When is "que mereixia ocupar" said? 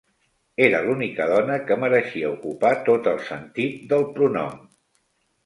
1.67-2.73